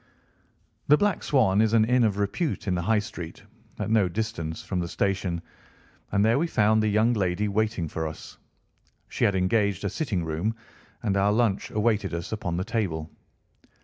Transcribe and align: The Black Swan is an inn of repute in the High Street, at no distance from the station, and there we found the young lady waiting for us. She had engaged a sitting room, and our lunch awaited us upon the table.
The 0.87 0.97
Black 0.97 1.21
Swan 1.21 1.61
is 1.61 1.73
an 1.73 1.85
inn 1.85 2.03
of 2.03 2.17
repute 2.17 2.67
in 2.67 2.73
the 2.73 2.81
High 2.81 2.97
Street, 2.97 3.43
at 3.77 3.91
no 3.91 4.09
distance 4.09 4.63
from 4.63 4.79
the 4.79 4.87
station, 4.87 5.43
and 6.11 6.25
there 6.25 6.39
we 6.39 6.47
found 6.47 6.81
the 6.81 6.87
young 6.87 7.13
lady 7.13 7.47
waiting 7.47 7.87
for 7.87 8.07
us. 8.07 8.39
She 9.09 9.25
had 9.25 9.35
engaged 9.35 9.83
a 9.85 9.91
sitting 9.91 10.25
room, 10.25 10.55
and 11.03 11.15
our 11.17 11.31
lunch 11.31 11.69
awaited 11.69 12.15
us 12.15 12.31
upon 12.31 12.57
the 12.57 12.63
table. 12.65 13.11